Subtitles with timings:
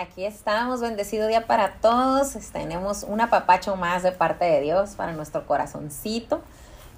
[0.00, 2.28] Aquí estamos, bendecido día para todos.
[2.52, 6.40] Tenemos un apapacho más de parte de Dios para nuestro corazoncito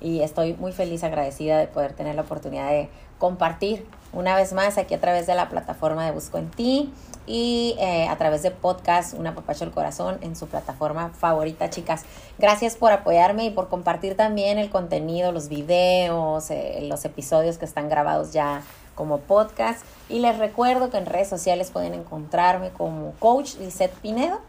[0.02, 4.76] y estoy muy feliz, agradecida de poder tener la oportunidad de compartir una vez más
[4.76, 6.93] aquí a través de la plataforma de Busco en Ti
[7.26, 12.04] y eh, a través de podcast Un apapacho del corazón en su plataforma favorita, chicas.
[12.39, 17.64] Gracias por apoyarme y por compartir también el contenido, los videos, eh, los episodios que
[17.64, 18.61] están grabados ya
[19.00, 19.82] como podcast.
[20.11, 24.41] Y les recuerdo que en redes sociales pueden encontrarme como coach Lisette Pinedo.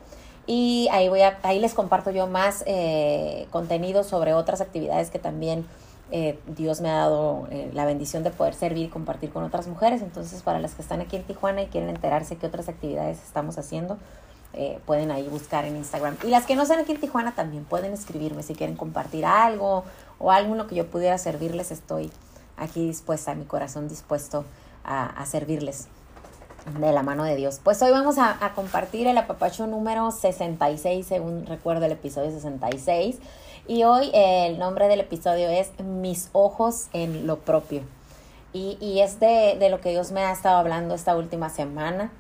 [0.46, 5.20] Y ahí, voy a, ahí les comparto yo más eh, contenido sobre otras actividades que
[5.20, 5.66] también
[6.12, 9.68] eh, Dios me ha dado eh, la bendición de poder servir y compartir con otras
[9.68, 10.02] mujeres.
[10.02, 13.58] Entonces, para las que están aquí en Tijuana y quieren enterarse qué otras actividades estamos
[13.58, 13.98] haciendo,
[14.86, 16.18] pueden ahí buscar en Instagram.
[16.24, 19.86] Y las que no están aquí en Tijuana también pueden escribirme si quieren compartir algo
[20.20, 21.72] o algo en lo que yo pudiera servirles.
[21.72, 22.12] Estoy
[22.58, 24.46] aquí dispuesta, mi corazón dispuesto
[24.84, 25.88] a, servirles
[26.80, 27.60] de la mano de Dios.
[27.64, 33.18] Pues hoy vamos a, compartir el apapacho número 66, según recuerdo el episodio 66.
[33.68, 37.82] Y hoy el nombre del episodio es Mis ojos en lo propio.
[38.54, 42.12] Y, es de, lo que Dios me ha estado hablando esta última semana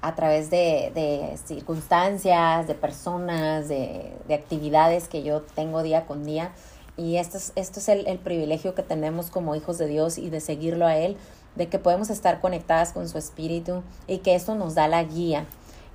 [0.00, 6.52] a través de, circunstancias, de personas, de, de actividades que yo tengo día con día
[6.96, 10.40] y esto es, esto es el, privilegio que tenemos como hijos de Dios y de
[10.40, 11.16] seguirlo a Él,
[11.56, 15.46] de que podemos estar conectadas con su espíritu y que esto nos da la guía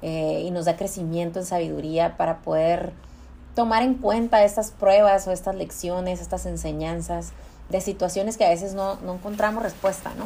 [0.02, 2.94] eh, y nos da crecimiento en sabiduría para poder
[3.56, 7.32] tomar en cuenta estas pruebas o estas lecciones, estas enseñanzas
[7.70, 10.26] de situaciones que a veces no, no encontramos respuesta, ¿no?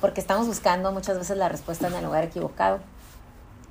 [0.00, 2.80] Porque estamos buscando muchas veces la respuesta en el lugar equivocado,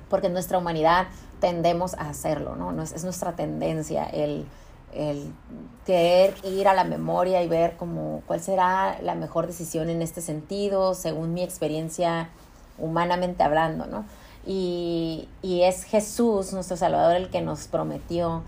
[0.08, 1.08] porque en nuestra humanidad
[1.40, 2.80] tendemos a hacerlo, ¿no?
[2.82, 4.46] es nuestra tendencia el
[4.92, 5.32] el
[5.86, 10.20] querer ir a la memoria y ver como cuál será la mejor decisión en este
[10.20, 12.30] sentido, según mi experiencia
[12.78, 14.04] humanamente hablando, ¿no?
[14.44, 18.42] Y, y es Jesús, nuestro Salvador, el que nos prometió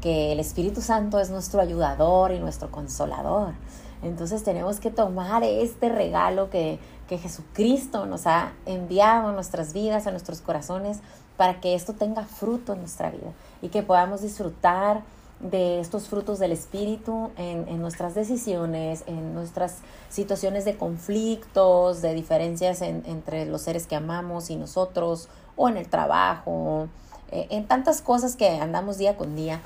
[0.00, 3.54] que el Espíritu Santo es nuestro ayudador y nuestro consolador.
[4.02, 10.06] Entonces tenemos que tomar este regalo que, que Jesucristo nos ha enviado a nuestras vidas,
[10.06, 11.00] a nuestros corazones,
[11.36, 13.32] para que esto tenga fruto en nuestra vida
[13.62, 15.02] y que podamos disfrutar
[15.40, 19.78] de estos frutos del Espíritu en, nuestras decisiones, en nuestras
[20.10, 25.88] situaciones de conflictos, de diferencias entre los seres que amamos y nosotros, o en el
[25.88, 26.88] trabajo,
[27.30, 29.60] eh, en tantas cosas que andamos día con día.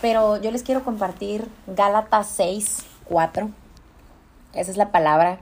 [0.00, 3.50] Pero yo les quiero compartir Gálatas 6, 4.
[4.54, 5.38] Esa es la palabra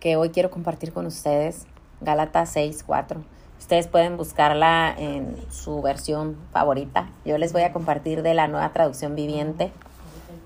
[0.00, 1.66] que hoy quiero compartir con ustedes.
[2.00, 3.22] Gálatas 6, 4.
[3.62, 7.08] Ustedes pueden buscarla en su versión favorita.
[7.24, 9.70] Yo les voy a compartir de la nueva traducción viviente.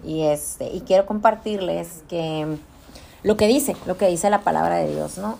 [0.05, 2.59] Y, este, y quiero compartirles que
[3.23, 5.39] lo que dice, lo que dice la palabra de Dios, ¿no?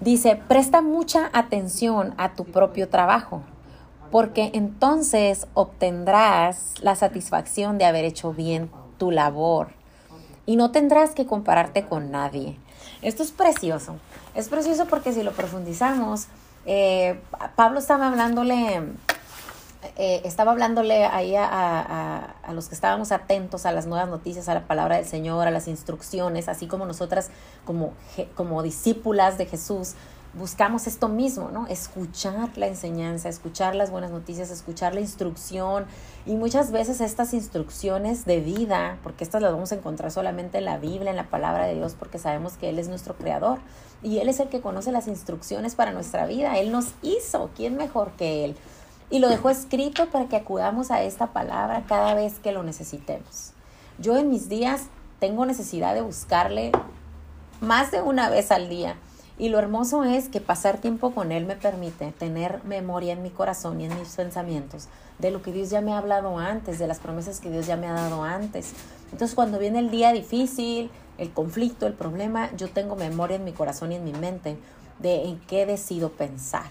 [0.00, 3.40] Dice, presta mucha atención a tu propio trabajo,
[4.10, 9.68] porque entonces obtendrás la satisfacción de haber hecho bien tu labor
[10.44, 12.58] y no tendrás que compararte con nadie.
[13.00, 13.96] Esto es precioso.
[14.34, 16.28] Es precioso porque si lo profundizamos,
[16.66, 17.20] eh,
[17.56, 18.82] Pablo estaba hablándole,
[19.96, 24.54] eh, estaba hablándole ahí a, a, los que estábamos atentos a las nuevas noticias, a
[24.54, 27.30] la palabra del Señor, a las instrucciones, así como nosotras
[27.64, 27.92] como,
[28.34, 29.94] como discípulas de Jesús,
[30.36, 31.66] buscamos esto mismo, ¿no?
[31.68, 35.86] Escuchar la enseñanza, escuchar las buenas noticias, escuchar la instrucción
[36.26, 40.64] y muchas veces estas instrucciones de vida, porque estas las vamos a encontrar solamente en
[40.64, 43.58] la Biblia, en la palabra de Dios, porque sabemos que Él es nuestro creador
[44.02, 46.58] y Él es el que conoce las instrucciones para nuestra vida.
[46.58, 48.56] Él nos hizo, ¿quién mejor que Él?
[49.10, 53.52] Y lo dejó escrito para que acudamos a esta palabra cada vez que lo necesitemos.
[53.98, 54.86] Yo en mis días
[55.20, 56.72] tengo necesidad de buscarle
[57.60, 58.96] más de una vez al día
[59.36, 63.30] y lo hermoso es que pasar tiempo con Él me permite tener memoria en mi
[63.30, 66.86] corazón y en mis pensamientos de lo que Dios ya me ha hablado antes, de
[66.86, 68.72] las promesas que Dios ya me ha dado antes.
[69.12, 73.52] Entonces cuando viene el día difícil, el conflicto, el problema, yo tengo memoria en mi
[73.52, 74.56] corazón y en mi mente
[75.00, 76.66] de en qué decido pensar,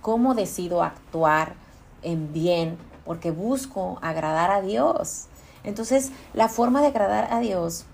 [0.00, 1.54] cómo decido actuar
[2.02, 5.26] en bien, porque busco agradar a Dios.
[5.64, 7.84] Entonces la forma de agradar a Dios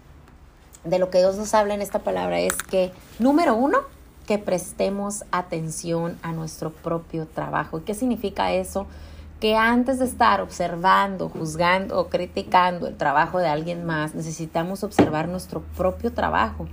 [0.84, 3.78] de lo que Dios nos habla en esta palabra es que, número uno,
[4.26, 7.78] que prestemos atención a nuestro propio trabajo.
[7.78, 8.86] ¿Y qué significa eso?
[9.40, 15.28] Que antes de estar observando, juzgando o criticando el trabajo de alguien más, necesitamos observar
[15.28, 16.66] nuestro propio trabajo.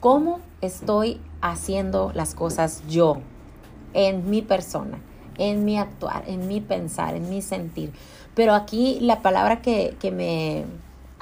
[0.00, 3.18] ¿Cómo estoy haciendo las cosas yo,
[3.92, 4.98] en mi persona,
[5.38, 7.92] en mi actuar, en mi pensar, en mi sentir?
[8.34, 10.64] Pero aquí la palabra que, que me,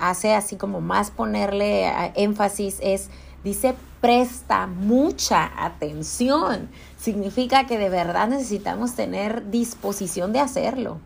[0.09, 3.11] hace así como más ponerle énfasis es
[3.45, 6.71] Dice presta mucha atención.
[6.99, 10.99] Significa que de verdad necesitamos tener disposición de hacerlo.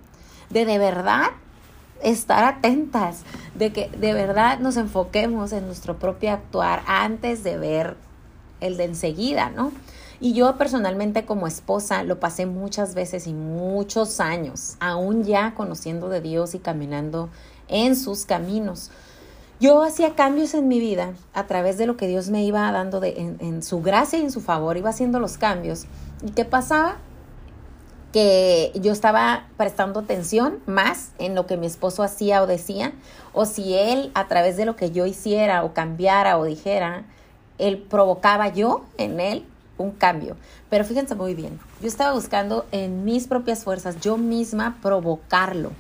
[0.49, 1.31] De de verdad
[2.01, 3.23] estar atentas,
[3.57, 7.97] de que de verdad nos enfoquemos en nuestro propio actuar antes de ver
[8.61, 9.73] el de enseguida, ¿no?
[10.21, 16.09] Y yo personalmente como esposa lo pasé muchas veces y muchos años, aún ya conociendo
[16.09, 17.31] de Dios y caminando
[17.69, 18.91] en sus caminos.
[19.61, 23.01] Yo hacía cambios en mi vida a través de lo que Dios me iba dando
[23.01, 25.87] de, en, en su gracia y en su favor, iba haciendo los cambios.
[26.25, 26.99] ¿Y qué pasaba?
[28.13, 32.93] que yo estaba prestando atención más en lo que mi esposo hacía o decía,
[33.33, 37.05] o si él a través de lo que yo hiciera o cambiara o dijera,
[37.59, 39.45] él provocaba yo en él
[39.77, 40.37] un cambio.
[40.71, 45.73] Pero fíjense muy bien, yo estaba buscando en mis propias fuerzas, yo misma provocarlo.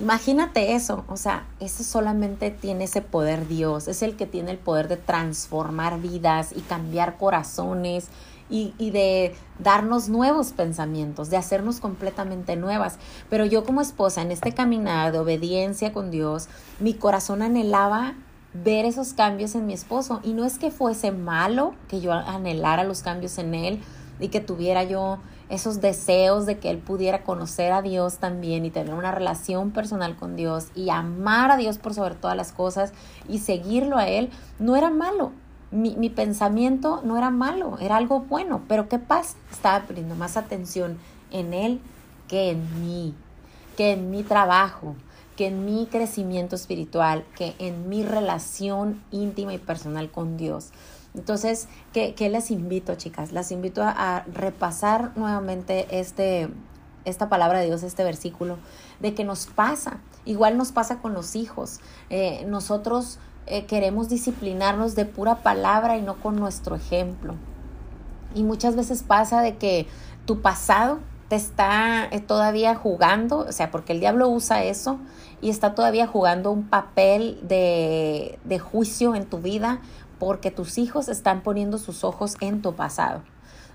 [0.00, 4.58] Imagínate eso, o sea, eso solamente tiene ese poder Dios, es el que tiene el
[4.58, 8.08] poder de transformar vidas y cambiar corazones
[8.48, 12.98] y, de darnos nuevos pensamientos, de hacernos completamente nuevas.
[13.28, 16.48] Pero yo como esposa, en este caminar de obediencia con Dios,
[16.80, 18.14] mi corazón anhelaba
[18.54, 20.20] ver esos cambios en mi esposo.
[20.22, 23.80] Y no es que fuese malo que yo anhelara los cambios en él
[24.20, 25.18] y que tuviera yo
[25.48, 30.16] esos deseos de que él pudiera conocer a Dios también y tener una relación personal
[30.16, 32.92] con Dios y amar a Dios por sobre todas las cosas
[33.28, 35.32] y seguirlo a él, no era malo
[35.70, 39.36] mi, pensamiento no era malo, era algo bueno, pero ¿qué pasa?
[39.50, 40.98] Estaba poniendo más atención
[41.30, 41.80] en él
[42.26, 43.14] que en mí,
[43.76, 44.96] que en mi trabajo,
[45.36, 50.70] que en mi crecimiento espiritual, que en mi relación íntima y personal con Dios.
[51.14, 53.32] Entonces, ¿qué, les invito, chicas?
[53.32, 56.48] Las invito a, repasar nuevamente este,
[57.04, 58.58] esta palabra de Dios, este versículo,
[59.00, 61.80] de que nos pasa, igual nos pasa con los hijos.
[62.10, 67.34] Eh, nosotros eh, queremos disciplinarnos de pura palabra y no con nuestro ejemplo.
[68.34, 69.86] Y muchas veces pasa de que
[70.26, 74.98] tu pasado te está eh, todavía jugando, o sea, porque el diablo usa eso
[75.40, 79.80] y está todavía jugando un papel de, de juicio en tu vida
[80.18, 83.22] porque tus hijos están poniendo sus ojos en tu pasado.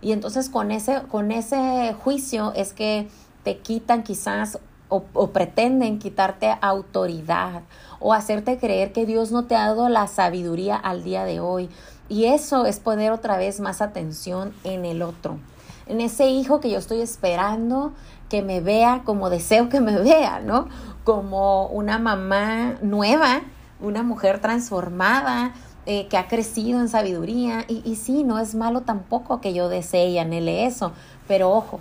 [0.02, 3.08] Y entonces con ese, con ese juicio es que
[3.44, 4.60] te quitan quizás
[4.90, 7.64] o, pretenden quitarte autoridad
[8.00, 11.70] o hacerte creer que Dios no te ha dado la sabiduría al día de hoy.
[12.10, 15.40] Y eso es poner otra vez más atención en el otro,
[15.88, 17.94] en ese hijo que yo estoy esperando
[18.30, 20.68] que me vea como deseo que me vea, ¿no?
[21.04, 23.42] Como una mamá nueva,
[23.80, 25.54] una mujer transformada,
[25.86, 27.66] eh, que ha crecido en sabiduría.
[27.68, 30.92] Y, y sí, no es malo tampoco que yo desee y anhele eso,
[31.28, 31.80] pero ojo,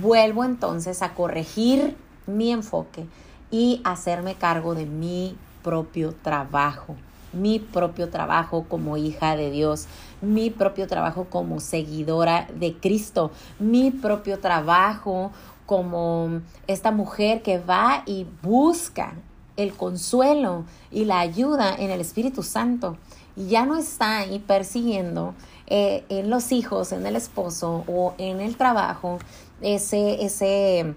[0.00, 1.96] vuelvo entonces a corregir
[2.26, 3.06] mi enfoque
[3.50, 6.96] y hacerme cargo de mi propio trabajo,
[7.32, 9.86] mi propio trabajo como hija de Dios,
[10.20, 15.30] mi propio trabajo como seguidora de Cristo, mi propio trabajo
[15.66, 19.14] como esta mujer que va y busca
[19.56, 22.96] el consuelo y la ayuda en el Espíritu Santo
[23.36, 25.34] y ya no está ahí persiguiendo
[25.66, 29.18] eh, en los hijos, en el esposo o en el trabajo
[29.60, 30.94] ese, ese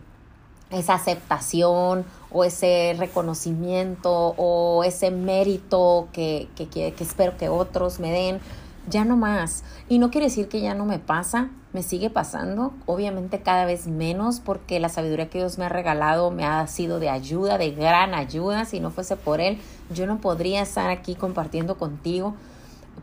[0.71, 8.12] esa aceptación o ese reconocimiento o ese mérito que, que, que, espero que otros me
[8.12, 8.39] den,
[8.89, 9.63] ya no más.
[9.89, 13.88] Y no quiere decir que ya no me pasa, me sigue pasando, obviamente cada vez
[13.88, 17.72] menos porque la sabiduría que Dios me ha regalado me ha sido de ayuda, de
[17.72, 18.65] gran ayuda.
[18.65, 19.60] Si no fuese por Él,
[19.94, 22.34] yo no podría estar aquí compartiendo contigo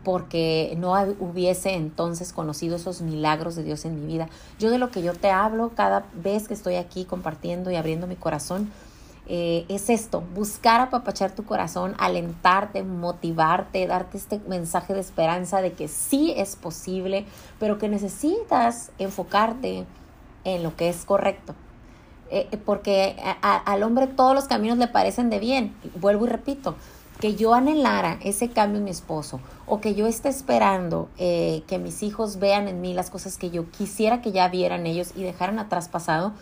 [0.05, 4.29] porque no hubiese entonces conocido esos milagros de Dios en mi vida.
[4.59, 8.07] Yo de lo que yo te hablo cada vez que estoy aquí compartiendo y abriendo
[8.07, 8.71] mi corazón,
[9.29, 15.73] eh, es esto, buscar apapachar tu corazón, alentarte, motivarte, darte este mensaje de esperanza de
[15.73, 17.25] que sí es posible,
[17.59, 19.87] pero que necesitas enfocarte
[20.45, 21.55] en lo que es correcto.
[22.31, 25.76] Eh, porque al hombre todos los caminos le parecen de bien.
[25.97, 26.76] Vuelvo y repito,
[27.23, 31.79] que yo anhelara ese cambio en mi esposo o que yo esté esperando eh, que
[31.79, 35.23] mis hijos vean en mí las cosas que yo quisiera que ya vieran ellos y
[35.23, 36.33] dejaran atrás pasado,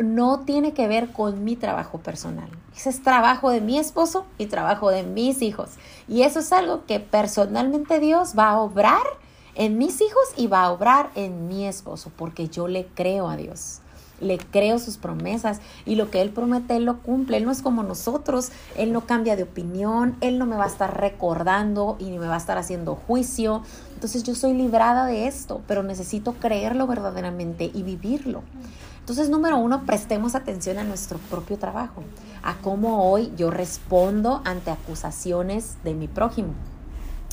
[0.00, 2.48] no tiene que ver con mi trabajo personal.
[2.76, 5.70] Ese es trabajo de mi esposo y trabajo de mis hijos.
[6.08, 9.02] Y eso es algo que personalmente Dios va a obrar
[9.54, 13.36] en mis hijos y va a obrar en mi esposo, porque yo le creo a
[13.36, 13.80] Dios
[14.20, 17.38] le creo sus promesas y lo que Él promete, Él lo cumple.
[17.38, 20.68] Él no es como nosotros, Él no cambia de opinión, Él no me va a
[20.68, 23.62] estar recordando y ni me va a estar haciendo juicio.
[23.94, 28.42] Entonces yo soy librada de esto, pero necesito creerlo verdaderamente y vivirlo.
[29.10, 32.04] Entonces, número uno, prestemos atención a nuestro propio trabajo,
[32.44, 36.50] a cómo hoy yo respondo ante acusaciones de mi prójimo.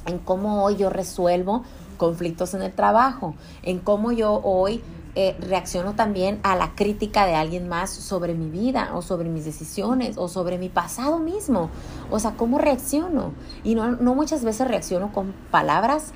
[0.08, 1.62] en cómo hoy yo resuelvo
[1.98, 4.82] conflictos en el trabajo, en cómo yo hoy
[5.14, 9.46] eh, reacciono también a la crítica de alguien más sobre mi vida o sobre mis
[9.46, 11.70] decisiones o sobre mi pasado mismo.
[12.10, 13.34] O sea, ¿cómo reacciono?
[13.64, 16.12] Y no, muchas veces reacciono con palabras,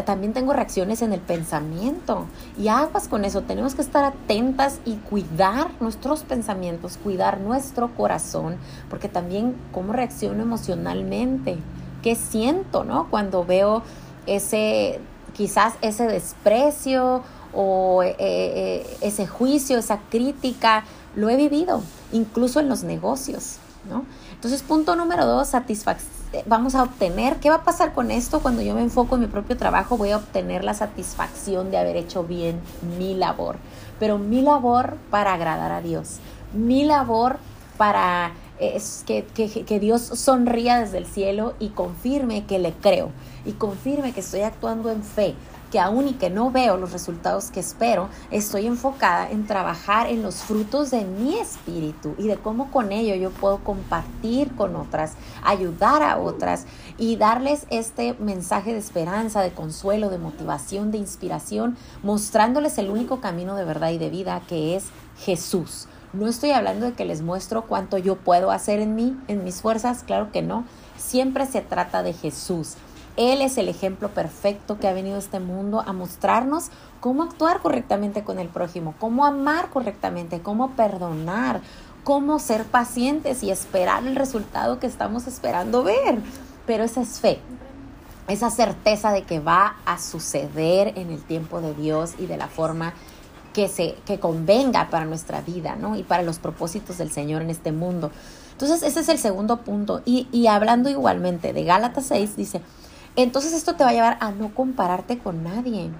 [0.00, 2.26] también tengo reacciones en el pensamiento.
[2.58, 8.56] Y aguas con eso, tenemos que estar atentas y cuidar nuestros pensamientos, cuidar nuestro corazón,
[8.88, 11.58] porque también cómo reacciono emocionalmente,
[12.02, 13.08] qué siento, ¿no?
[13.10, 13.82] Cuando veo
[14.26, 15.00] ese,
[15.34, 17.22] quizás ese desprecio
[17.52, 20.84] o eh, eh, ese juicio, esa crítica,
[21.14, 21.82] lo he vivido,
[22.12, 23.56] incluso en los negocios,
[23.88, 24.04] ¿no?
[24.32, 26.21] Entonces, punto número dos, satisfacción.
[26.46, 28.40] Vamos a obtener, ¿qué va a pasar con esto?
[28.40, 31.96] Cuando yo me enfoco en mi propio trabajo, voy a obtener la satisfacción de haber
[31.96, 32.60] hecho bien
[32.98, 33.56] mi labor.
[33.98, 36.18] Pero mi labor para agradar a Dios,
[36.54, 37.36] mi labor
[37.76, 43.10] para es que, que, que, Dios sonría desde el cielo y confirme que le creo
[43.44, 45.34] y confirme que estoy actuando en fe,
[45.72, 50.22] que aún y que no veo los resultados que espero, estoy enfocada en trabajar en
[50.22, 55.14] los frutos de mi espíritu y de cómo con ello yo puedo compartir con otras,
[55.42, 56.66] ayudar a otras
[56.98, 63.22] y darles este mensaje de esperanza, de consuelo, de motivación, de inspiración, mostrándoles el único
[63.22, 64.84] camino de verdad y de vida que es
[65.24, 65.88] Jesús.
[66.12, 69.62] No estoy hablando de que les muestro cuánto yo puedo hacer en mí, en mis
[69.62, 70.66] fuerzas, claro que no.
[70.98, 72.74] Siempre se trata de Jesús.
[73.16, 77.60] Él es el ejemplo perfecto que ha venido a este mundo a mostrarnos cómo actuar
[77.60, 81.60] correctamente con el prójimo, cómo amar correctamente, cómo perdonar,
[82.04, 86.20] cómo ser pacientes y esperar el resultado que estamos esperando ver.
[86.66, 87.38] Pero esa es fe,
[88.28, 92.48] esa certeza de que va a suceder en el tiempo de Dios y de la
[92.48, 92.94] forma
[93.52, 95.96] que se que convenga para nuestra vida, ¿no?
[95.96, 98.10] Y para los propósitos del Señor en este mundo.
[98.52, 100.00] Entonces, ese es el segundo punto.
[100.06, 102.62] Y, y hablando igualmente de Gálatas 6, dice,
[103.16, 105.90] entonces esto te va a llevar a no compararte con nadie,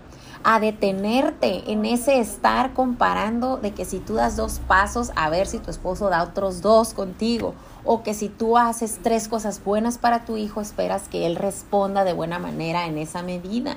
[0.44, 5.46] a detenerte en ese estar comparando de que si tú das dos pasos, a ver
[5.46, 7.54] si tu esposo da otros dos contigo,
[7.84, 12.04] o que si tú haces tres cosas buenas para tu hijo, esperas que él responda
[12.04, 13.76] de buena manera en esa medida.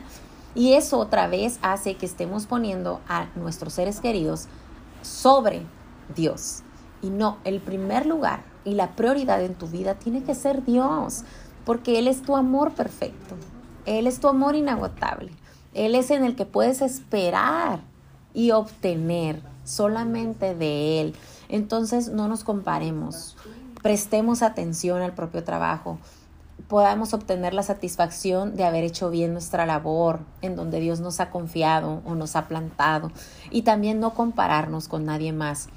[0.54, 4.48] Y eso otra vez hace que estemos poniendo a nuestros seres queridos
[5.02, 5.64] sobre
[6.16, 6.62] Dios.
[7.02, 11.24] Y no, el primer lugar y la prioridad en tu vida tiene que ser Dios
[11.66, 13.36] porque Él es tu amor perfecto,
[13.86, 15.32] Él es tu amor inagotable,
[15.74, 17.82] Él es en el que puedes esperar
[18.34, 21.16] y obtener solamente de Él.
[21.50, 23.36] Entonces no nos comparemos,
[23.82, 25.98] prestemos atención al propio trabajo,
[26.68, 31.30] podamos obtener la satisfacción de haber hecho bien nuestra labor en donde Dios nos ha
[31.30, 33.12] confiado o nos ha plantado.
[33.52, 35.70] Y también no compararnos con nadie más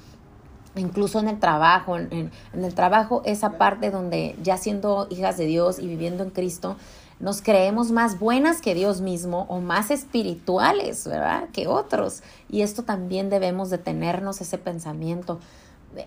[0.75, 5.79] incluso en el trabajo, en, el trabajo esa parte donde ya siendo hijas de Dios
[5.79, 6.77] y viviendo en Cristo,
[7.19, 11.49] nos creemos más buenas que Dios mismo o más espirituales, ¿verdad?
[11.51, 12.23] Que otros.
[12.49, 15.39] Y esto también debemos detenernos ese pensamiento.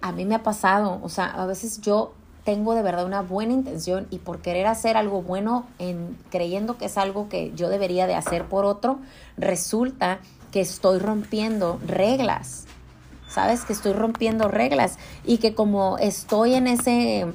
[0.00, 2.14] A mí me ha pasado, o sea, a veces yo
[2.45, 6.87] tengo de verdad una buena intención y por querer hacer algo bueno en creyendo que
[6.87, 8.99] es algo que yo debería de hacer por otro,
[9.37, 10.19] resulta
[10.50, 12.66] que estoy rompiendo reglas
[13.33, 13.65] ¿sabes?
[13.65, 17.27] Que estoy rompiendo reglas y que como estoy en ese,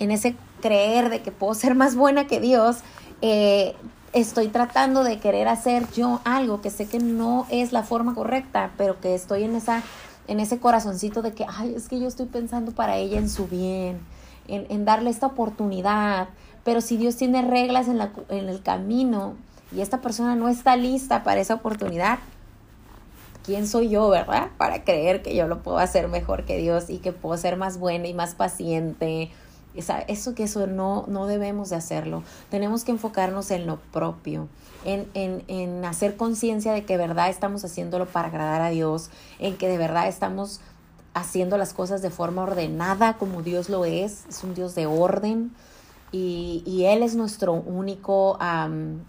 [0.00, 2.78] en ese creer de que puedo ser más buena que Dios,
[3.20, 3.74] eh,
[4.12, 8.70] estoy tratando de querer hacer yo algo que sé que no es la forma correcta,
[8.76, 9.82] pero que estoy en esa
[10.26, 13.46] en ese corazoncito de que, ay, es que yo estoy pensando para ella en su
[13.46, 14.00] bien,
[14.48, 16.28] en, en darle esta oportunidad,
[16.64, 19.34] pero si Dios tiene reglas en, la, en el camino
[19.70, 22.18] y esta persona no está lista para esa oportunidad,
[23.44, 24.48] ¿quién soy yo, verdad?
[24.56, 27.78] Para creer que yo lo puedo hacer mejor que Dios y que puedo ser más
[27.78, 29.30] buena y más paciente.
[29.74, 32.22] Eso que eso no, no debemos de hacerlo.
[32.50, 34.48] Tenemos que enfocarnos en lo propio,
[34.84, 39.10] en, en, en hacer conciencia de que de verdad estamos haciéndolo para agradar a Dios,
[39.38, 40.60] en que de verdad estamos
[41.12, 45.52] haciendo las cosas de forma ordenada como Dios lo es, es un Dios de orden.
[46.16, 48.38] Y, Él es nuestro único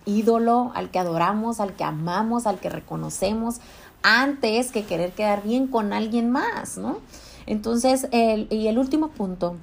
[0.06, 3.58] ídolo al que adoramos, al que amamos, al que reconocemos,
[4.02, 6.98] antes que querer quedar bien con alguien más, ¿no?
[7.46, 9.56] Entonces, el, y el último punto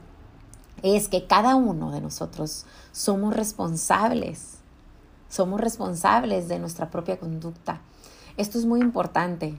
[0.84, 4.58] es que cada uno de nosotros somos responsables,
[5.28, 7.80] somos responsables de nuestra propia conducta.
[8.37, 9.58] Esto es muy importante,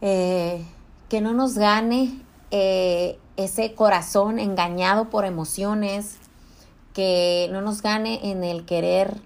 [0.00, 0.64] eh,
[1.10, 2.18] que no nos gane
[2.50, 6.16] eh, ese corazón engañado por emociones,
[6.94, 9.20] que no nos gane en el querer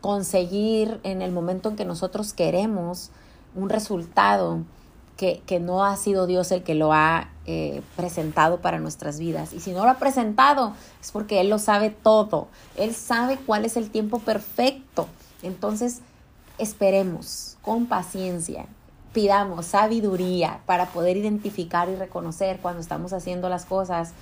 [0.00, 3.10] conseguir en el momento en que nosotros queremos
[3.54, 4.64] un resultado
[5.16, 9.52] que, que, no ha sido Dios el que lo ha eh, presentado para nuestras vidas.
[9.52, 12.48] Y si no lo ha presentado, es porque Él lo sabe todo.
[12.76, 15.06] Él sabe cuál es el tiempo perfecto.
[15.42, 16.00] Entonces,
[16.58, 18.66] esperemos con paciencia,
[19.12, 24.12] pidamos sabiduría para poder identificar y reconocer cuando estamos haciendo las cosas,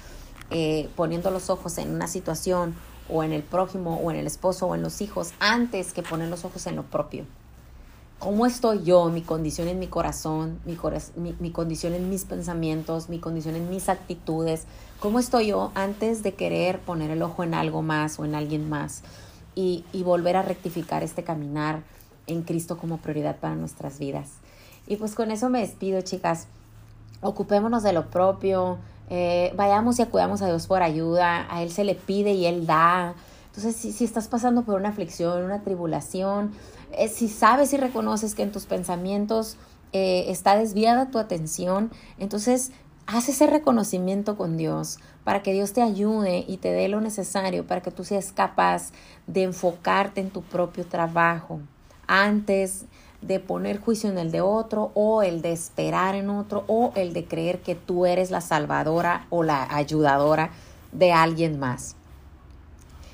[0.50, 2.74] eh, poniendo los ojos en una situación
[3.08, 6.28] o en el prójimo o en el esposo o en los hijos antes que poner
[6.28, 7.24] los ojos en lo propio.
[8.20, 9.08] ¿Cómo estoy yo?
[9.08, 10.76] Mi condición en mi corazón, mi,
[11.52, 14.64] condición en mis pensamientos, mi condición en mis actitudes.
[14.98, 18.68] ¿Cómo estoy yo antes de querer poner el ojo en algo más o en alguien
[18.68, 19.02] más?
[19.54, 21.82] Y, y volver a rectificar este caminar
[22.26, 24.28] en Cristo como prioridad para nuestras vidas.
[24.86, 26.46] Y pues con eso me despido, chicas.
[27.22, 28.76] Ocupémonos de lo propio,
[29.10, 32.66] eh, vayamos y acudamos a Dios por ayuda, a Él se le pide y Él
[32.66, 33.14] da.
[33.46, 36.52] Entonces, si, si estás pasando por una aflicción, una tribulación,
[36.92, 39.56] eh, si sabes y reconoces que en tus pensamientos
[39.92, 42.72] eh, está desviada tu atención, entonces
[43.06, 47.66] haz ese reconocimiento con Dios para que Dios te ayude y te dé lo necesario
[47.66, 48.92] para que tú seas capaz
[49.26, 51.60] de enfocarte en tu propio trabajo
[52.06, 52.84] antes
[53.22, 57.12] de poner juicio en el de otro o el de esperar en otro o el
[57.12, 60.50] de creer que tú eres la salvadora o la ayudadora
[60.92, 61.96] de alguien más.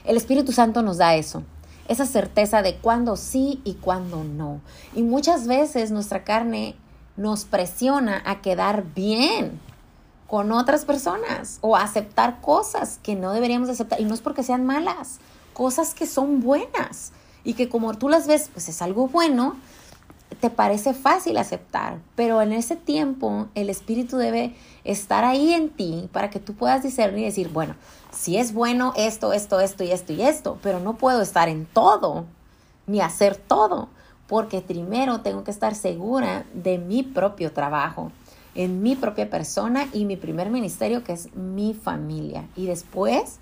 [0.05, 1.43] El Espíritu Santo nos da eso,
[1.89, 4.61] esa certeza de cuándo sí y cuándo no.
[4.95, 6.77] Y muchas veces nuestra carne
[7.17, 9.61] nos presiona a quedar bien
[10.29, 14.01] con otras personas o aceptar cosas que no deberíamos aceptar.
[14.01, 15.19] Y no es porque sean malas,
[15.53, 17.13] cosas que son buenas
[17.45, 19.57] y que como tú las ves, pues es algo bueno,
[20.41, 24.55] te parece fácil aceptar, pero en ese tiempo el Espíritu debe
[24.85, 27.75] estar ahí en ti para que tú puedas discernir y decir, bueno,
[28.11, 31.67] si es bueno esto, esto, esto y esto y esto, pero no puedo estar en
[31.67, 32.27] todo
[32.87, 33.89] ni hacer todo,
[34.27, 38.11] porque primero tengo que estar segura de mi propio trabajo,
[38.55, 42.45] en mi propia persona y mi primer ministerio que es mi familia.
[42.57, 43.39] Y después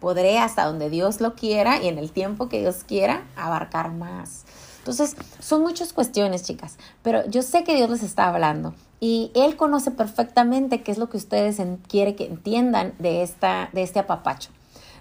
[0.00, 4.44] podré hasta donde Dios lo quiera y en el tiempo que Dios quiera abarcar más.
[4.84, 9.56] Entonces, son muchas cuestiones, chicas, pero yo sé que Dios les está hablando y Él
[9.56, 11.56] conoce perfectamente qué es lo que ustedes
[11.88, 14.50] quiere que entiendan de, esta, de este apapacho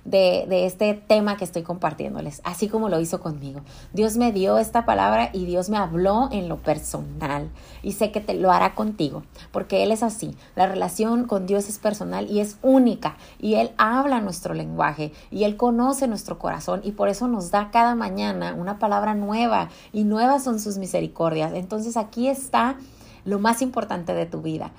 [0.06, 3.62] de, este tema que estoy compartiéndoles, así como lo hizo conmigo.
[3.94, 7.50] Dios me dio esta palabra y Dios me habló en lo personal
[7.82, 10.36] y sé que te lo hará contigo, porque Él es así.
[10.56, 15.44] La relación con Dios es personal y es única y Él habla nuestro lenguaje y
[15.44, 20.04] Él conoce nuestro corazón y por eso nos da cada mañana una palabra nueva y
[20.04, 21.54] nuevas son sus misericordias.
[21.54, 22.78] Entonces aquí está
[23.26, 24.72] lo más importante de tu vida,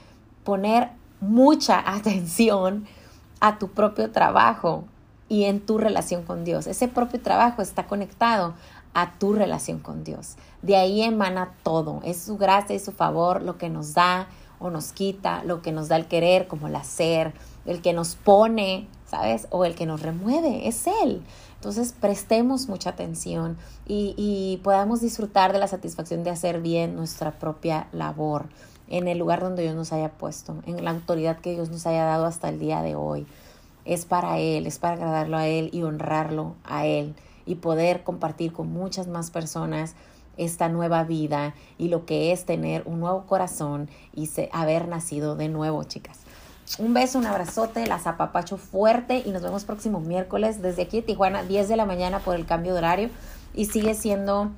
[0.45, 2.87] poner mucha atención
[3.41, 4.85] a tu propio trabajo,
[5.35, 6.69] y en tu relación con Dios.
[6.69, 8.55] Ese propio trabajo está conectado
[8.95, 10.37] a tu relación con Dios.
[10.63, 12.01] De ahí emana todo.
[12.05, 14.29] Es su gracia y su favor lo que nos da
[14.61, 17.35] o nos quita, lo que nos da el querer como el hacer,
[17.67, 19.49] el que nos pone, ¿sabes?
[19.51, 21.21] O el que nos remueve, es Él.
[21.57, 27.33] Entonces prestemos mucha atención y, y podamos disfrutar de la satisfacción de hacer bien nuestra
[27.33, 28.47] propia labor
[28.87, 32.05] en el lugar donde Dios nos haya puesto, en la autoridad que Dios nos haya
[32.05, 33.27] dado hasta el día de hoy
[33.85, 37.15] es para Él, es para agradarlo a Él y honrarlo a Él
[37.47, 39.95] y poder compartir con muchas más personas
[40.37, 45.49] esta nueva vida y lo que es tener un nuevo corazón y haber nacido de
[45.49, 46.21] nuevo, chicas.
[46.79, 51.03] Un beso, un abrazote, las apapacho fuerte y nos vemos próximo miércoles desde aquí de
[51.03, 53.11] Tijuana, 10 de la mañana por el cambio de horario
[53.53, 54.51] y sigue siendo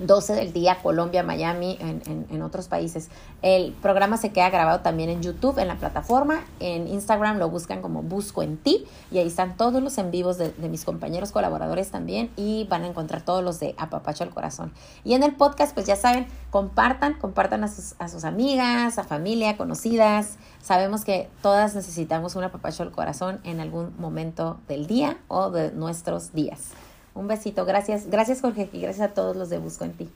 [0.00, 3.08] 12 del día, Colombia, Miami, en, en, otros países.
[3.42, 6.44] El programa se queda grabado también en YouTube, en la plataforma.
[6.60, 10.38] En Instagram lo buscan como Busco en ti y ahí están todos los en vivos
[10.38, 14.30] de, de mis compañeros colaboradores también y van a encontrar todos los de Apapacho al
[14.30, 14.72] Corazón.
[15.04, 19.04] Y en el podcast, pues ya saben, compartan, compartan a sus, a sus amigas, a
[19.04, 20.36] familia, conocidas.
[20.62, 25.72] Sabemos que todas necesitamos un apapacho al corazón en algún momento del día o de
[25.72, 26.72] nuestros días.
[27.14, 28.06] Un besito, gracias.
[28.06, 30.10] Gracias Jorge y gracias a todos los de Busco en ti.